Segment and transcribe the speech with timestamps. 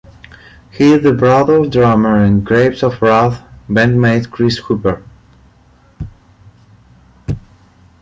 [0.71, 5.03] He is the brother of drummer and Grapes of Wrath bandmate Chris Hooper.